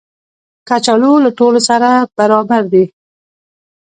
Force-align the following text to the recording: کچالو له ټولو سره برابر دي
کچالو 0.67 1.11
له 1.23 1.29
ټولو 1.39 1.59
سره 1.69 1.89
برابر 2.17 2.61
دي 2.73 2.85